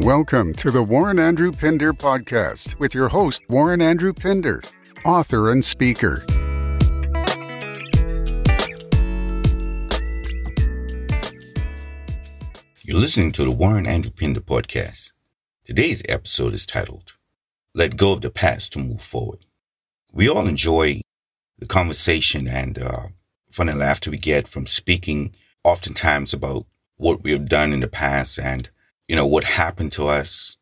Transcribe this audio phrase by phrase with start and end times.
[0.00, 4.60] Welcome to the Warren Andrew Pinder podcast with your host, Warren Andrew Pinder,
[5.06, 6.22] author and speaker.
[12.82, 15.12] You're listening to the Warren Andrew Pinder podcast.
[15.64, 17.14] Today's episode is titled,
[17.74, 19.46] Let Go of the Past to Move Forward.
[20.12, 21.00] We all enjoy
[21.58, 23.06] the conversation and uh,
[23.50, 25.34] fun and laughter we get from speaking
[25.64, 26.66] oftentimes about
[26.98, 28.68] what we have done in the past and,
[29.08, 30.56] you know, what happened to us.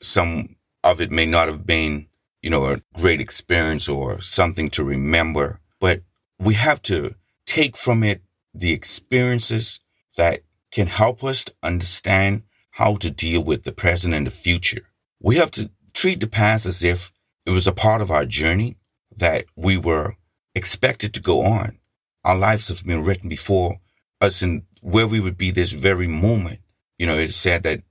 [0.00, 2.08] Some of it may not have been,
[2.42, 6.02] you know, a great experience or something to remember, but
[6.38, 7.14] we have to
[7.46, 8.22] take from it
[8.54, 9.80] the experiences
[10.16, 12.42] that can help us to understand
[12.72, 14.82] how to deal with the present and the future.
[15.20, 17.12] We have to treat the past as if
[17.46, 18.76] it was a part of our journey
[19.16, 20.16] that we were
[20.54, 21.78] expected to go on.
[22.24, 23.80] Our lives have been written before
[24.20, 26.60] us and where we would be this very moment.
[26.98, 27.82] You know, it's said that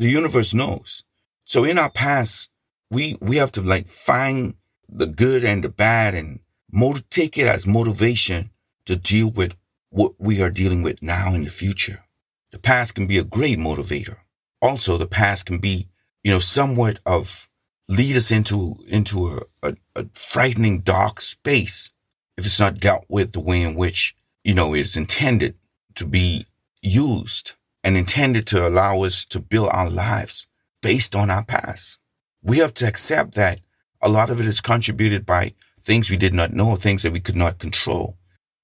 [0.00, 1.04] the universe knows.
[1.44, 2.50] So in our past,
[2.90, 4.54] we, we have to like find
[4.88, 6.40] the good and the bad and
[6.72, 8.50] motiv- take it as motivation
[8.86, 9.52] to deal with
[9.90, 12.04] what we are dealing with now in the future.
[12.50, 14.16] The past can be a great motivator.
[14.62, 15.88] Also, the past can be,
[16.24, 17.50] you know, somewhat of
[17.86, 21.92] lead us into, into a, a, a frightening dark space
[22.38, 25.56] if it's not dealt with the way in which, you know, it's intended
[25.94, 26.46] to be
[26.80, 30.48] used and intended to allow us to build our lives
[30.82, 32.00] based on our past.
[32.42, 33.60] We have to accept that
[34.00, 37.20] a lot of it is contributed by things we did not know, things that we
[37.20, 38.16] could not control.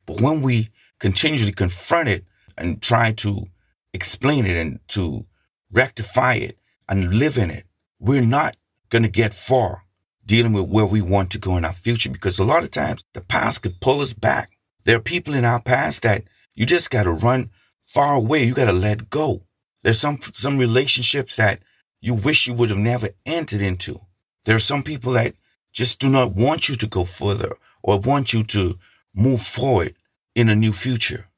[0.06, 2.25] But when we continually confront it
[2.56, 3.47] and try to
[3.92, 5.27] explain it and to
[5.73, 6.58] rectify it
[6.89, 7.64] and live in it,
[7.98, 8.56] we're not
[8.91, 9.83] going to get far
[10.25, 13.03] dealing with where we want to go in our future because a lot of times
[13.14, 14.51] the past could pull us back.
[14.84, 17.51] There are people in our past that you just got to run
[17.87, 18.45] far away.
[18.45, 19.45] You got to let go.
[19.83, 21.61] There's some, some relationships that
[22.01, 24.01] you wish you would have never entered into.
[24.45, 25.35] There are some people that
[25.73, 28.79] just do not want you to go further or want you to
[29.14, 29.95] move forward
[30.35, 31.29] in a new future.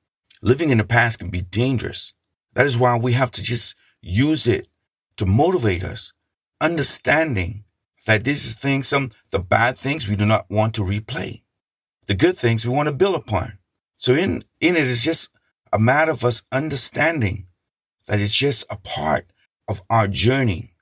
[0.43, 2.15] Living in the past can be dangerous.
[2.55, 4.69] That is why we have to just use it
[5.17, 6.13] to motivate us,
[6.61, 7.65] understanding
[8.07, 11.43] that these things, some, the bad things we do not want to replay.
[12.07, 13.59] The good things we want to build upon.
[13.97, 15.31] So in, in it is just
[15.73, 17.47] a matter of us understanding
[18.07, 19.27] that it's just a part
[19.69, 20.73] of our journey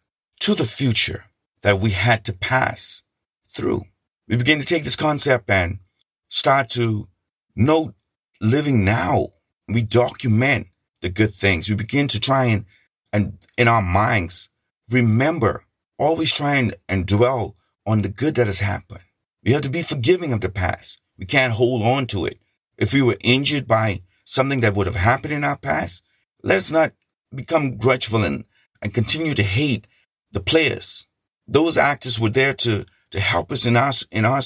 [0.40, 1.26] to the future
[1.62, 3.04] that we had to pass
[3.48, 3.82] through.
[4.28, 5.80] We begin to take this concept and
[6.28, 7.08] start to
[7.54, 7.94] note
[8.40, 9.28] living now.
[9.68, 10.68] We document
[11.00, 11.68] the good things.
[11.68, 12.64] We begin to try and,
[13.12, 14.48] and in our minds,
[14.90, 15.64] remember,
[15.98, 19.04] always try and, and dwell on the good that has happened.
[19.44, 21.00] We have to be forgiving of the past.
[21.18, 22.38] We can't hold on to it.
[22.76, 26.04] If we were injured by something that would have happened in our past,
[26.42, 26.92] let's not
[27.34, 28.44] become grudgeful and,
[28.82, 29.86] and continue to hate
[30.32, 31.06] the players.
[31.48, 34.42] Those actors were there to, to help us in our, in our,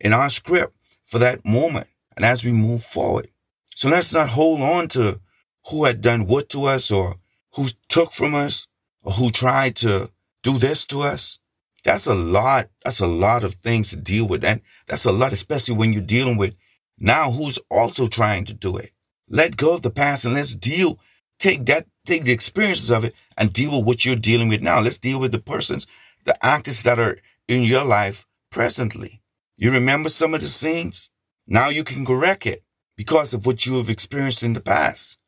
[0.00, 3.28] in our script for that moment and as we move forward.
[3.74, 5.20] So let's not hold on to
[5.68, 7.16] who had done what to us or
[7.54, 8.66] who took from us
[9.02, 10.10] or who tried to
[10.42, 11.38] do this to us.
[11.84, 12.68] That's a lot.
[12.84, 14.44] That's a lot of things to deal with.
[14.44, 16.54] And that's a lot, especially when you're dealing with
[16.98, 18.90] now who's also trying to do it.
[19.28, 20.98] Let go of the past and let's deal,
[21.38, 24.80] take that, take the experiences of it and deal with what you're dealing with now.
[24.80, 25.86] Let's deal with the persons,
[26.24, 27.18] the actors that are
[27.48, 29.22] in your life presently.
[29.56, 31.10] You remember some of the scenes?
[31.46, 32.62] Now you can correct it
[32.96, 35.18] because of what you have experienced in the past.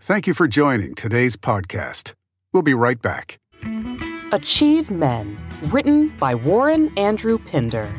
[0.00, 2.14] Thank you for joining today's podcast.
[2.52, 3.38] We'll be right back.
[4.32, 7.92] Achieve Men, written by Warren Andrew Pinder.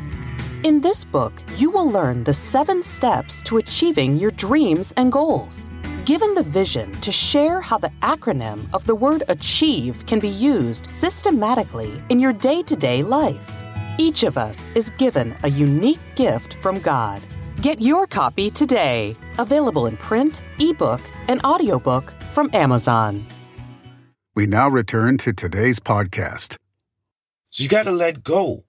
[0.64, 5.70] In this book, you will learn the seven steps to achieving your dreams and goals.
[6.04, 10.90] Given the vision to share how the acronym of the word achieve can be used
[10.90, 13.52] systematically in your day to day life.
[13.98, 17.22] Each of us is given a unique gift from God.
[17.62, 19.14] Get your copy today.
[19.38, 23.24] Available in print, ebook, and audiobook from Amazon.
[24.34, 26.56] We now return to today's podcast.
[27.50, 28.64] So you got to let go.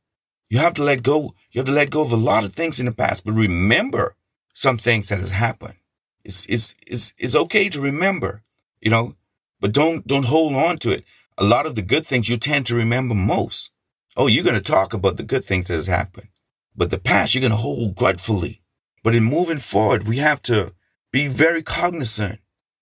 [0.50, 1.36] You have to let go.
[1.52, 4.16] You have to let go of a lot of things in the past, but remember
[4.54, 5.76] some things that have happened.
[6.24, 8.44] It's, it's, it's, it's okay to remember,
[8.82, 9.16] you know,
[9.60, 11.04] but don't, don't hold on to it.
[11.38, 13.72] A lot of the good things you tend to remember most.
[14.18, 16.28] Oh, you're going to talk about the good things that has happened,
[16.76, 18.62] but the past you're going to hold gratefully.
[19.04, 20.74] But in moving forward, we have to
[21.12, 22.42] be very cognizant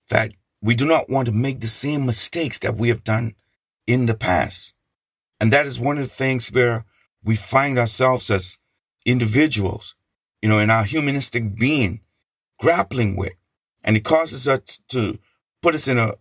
[0.09, 0.31] that
[0.61, 3.35] we do not want to make the same mistakes that we have done
[3.85, 4.75] in the past.
[5.39, 6.85] And that is one of the things where
[7.27, 8.57] we find ourselves as
[9.05, 9.95] individuals,
[10.41, 11.99] you know, in our humanistic being
[12.59, 13.33] grappling with.
[13.83, 15.19] And it causes us to
[15.61, 16.13] put us in a,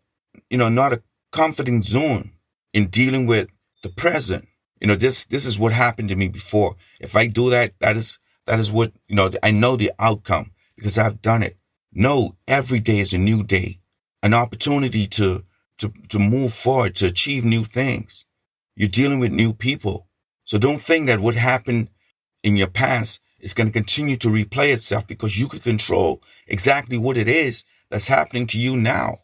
[0.51, 2.33] you know, not a comforting zone
[2.75, 3.49] in dealing with
[3.85, 4.49] the present.
[4.81, 6.75] You know, this this is what happened to me before.
[7.01, 9.31] If I do that, that is that is what you know.
[9.43, 11.57] I know the outcome because I've done it.
[11.93, 13.79] No, every day is a new day,
[14.23, 15.45] an opportunity to
[15.79, 18.27] to to move forward, to achieve new things.
[18.75, 20.09] You're dealing with new people,
[20.47, 21.89] so don't think that what happened
[22.45, 26.97] in your past is going to continue to replay itself because you can control exactly
[26.97, 29.19] what it is that's happening to you now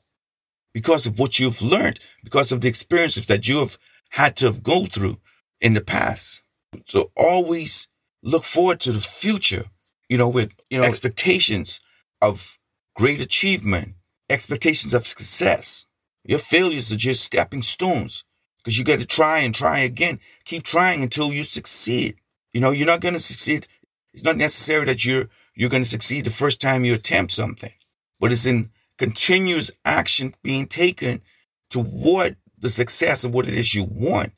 [0.75, 3.79] because of what you've learned, because of the experiences that you have
[4.11, 5.19] had to have go through
[5.61, 6.43] in the past.
[6.87, 7.87] So always
[8.25, 9.67] look forward to the future,
[10.09, 11.81] you know, with, you know, expectations
[12.21, 12.59] of
[12.97, 13.95] great achievement,
[14.29, 15.87] expectations of success.
[16.25, 18.25] Your failures are just stepping stones
[18.63, 20.21] because you got to try and try again.
[20.45, 22.17] Keep trying until you succeed.
[22.53, 23.67] You know, you're not going to succeed.
[24.13, 27.73] It's not necessary that you're, you're going to succeed the first time you attempt something,
[28.21, 31.23] but it's in continuous action being taken
[31.71, 34.33] toward the success of what it is you want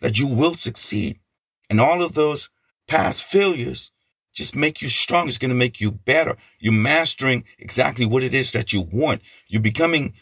[0.00, 1.18] that you will succeed.
[1.70, 2.48] And all of those
[2.86, 3.90] past failures
[4.32, 5.28] just make you strong.
[5.28, 6.36] It's going to make you better.
[6.58, 9.20] You're mastering exactly what it is that you want.
[9.48, 10.14] You're becoming,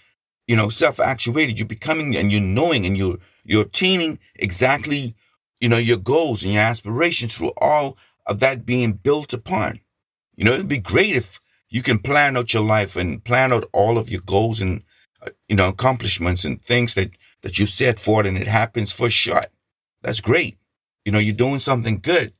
[0.47, 1.59] you know, self-actuated.
[1.59, 5.15] You're becoming and you're knowing and you're, you're attaining exactly,
[5.61, 7.97] you know, your goals and your aspirations through all
[8.27, 9.81] of that being built upon.
[10.35, 13.69] You know, it'd be great if you can plan out your life and plan out
[13.73, 14.83] all of your goals and,
[15.23, 17.11] uh, you know, accomplishments and things that,
[17.43, 19.45] that you set forward and it happens for sure.
[20.03, 20.59] That's great.
[21.05, 22.33] You know, you're doing something good.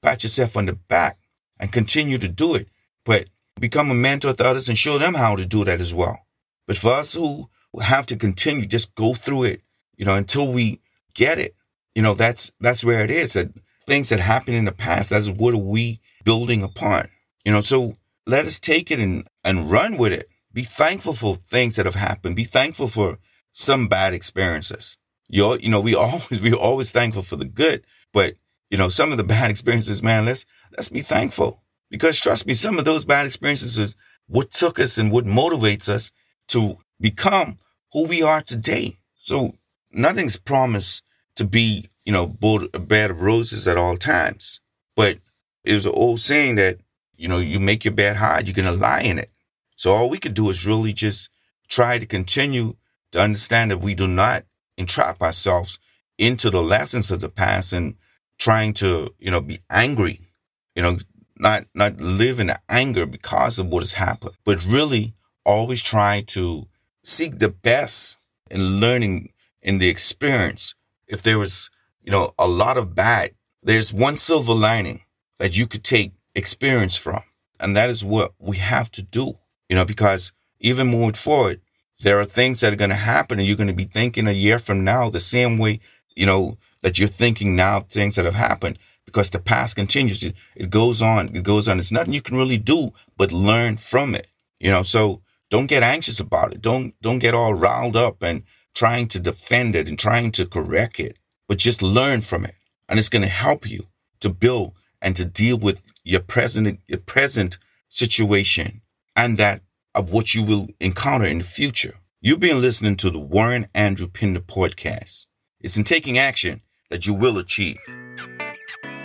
[0.00, 1.18] Pat yourself on the back
[1.58, 2.68] and continue to do it,
[3.04, 3.28] but
[3.60, 6.26] become a mentor to others and show them how to do that as well.
[6.66, 7.48] But for us who
[7.80, 9.62] have to continue, just go through it,
[10.02, 10.80] you know, until we
[11.14, 11.54] get it.
[11.94, 13.50] You know, that's, that's where it is that
[13.82, 17.06] things that happened in the past, that's what are we building upon?
[17.44, 20.28] You know, so let us take it and, and run with it.
[20.52, 22.34] Be thankful for things that have happened.
[22.34, 23.20] Be thankful for
[23.52, 24.98] some bad experiences.
[25.28, 28.34] You you know, we always, we always thankful for the good, but
[28.70, 32.54] you know, some of the bad experiences, man, let's, let's be thankful because trust me,
[32.54, 33.94] some of those bad experiences is
[34.26, 36.10] what took us and what motivates us
[36.48, 37.58] to become
[37.92, 38.98] who we are today.
[39.14, 39.54] So
[39.92, 41.04] nothing's promised
[41.36, 42.36] to be, you know,
[42.74, 44.60] a bed of roses at all times,
[44.96, 45.18] but
[45.64, 46.78] there's an old saying that
[47.22, 49.30] you know, you make your bed hard, you're going to lie in it.
[49.76, 51.30] So all we can do is really just
[51.68, 52.74] try to continue
[53.12, 54.44] to understand that we do not
[54.76, 55.78] entrap ourselves
[56.18, 57.94] into the lessons of the past and
[58.38, 60.32] trying to, you know, be angry,
[60.74, 60.98] you know,
[61.38, 66.66] not, not live in anger because of what has happened, but really always try to
[67.04, 68.18] seek the best
[68.50, 70.74] in learning in the experience.
[71.06, 71.70] If there was,
[72.02, 73.32] you know, a lot of bad,
[73.62, 75.02] there's one silver lining
[75.38, 77.22] that you could take experience from.
[77.60, 79.38] And that is what we have to do,
[79.68, 81.60] you know, because even moving forward,
[82.02, 84.32] there are things that are going to happen and you're going to be thinking a
[84.32, 85.80] year from now the same way,
[86.16, 90.22] you know, that you're thinking now things that have happened because the past continues.
[90.24, 91.34] It, it goes on.
[91.34, 91.78] It goes on.
[91.78, 94.26] It's nothing you can really do but learn from it,
[94.58, 96.62] you know, so don't get anxious about it.
[96.62, 98.42] Don't, don't get all riled up and
[98.74, 101.16] trying to defend it and trying to correct it,
[101.48, 102.54] but just learn from it.
[102.88, 103.86] And it's going to help you
[104.20, 107.58] to build and to deal with your present, your present
[107.88, 108.82] situation
[109.14, 109.62] and that
[109.94, 111.94] of what you will encounter in the future.
[112.20, 115.26] You've been listening to the Warren Andrew Pinder podcast.
[115.60, 117.78] It's in taking action that you will achieve.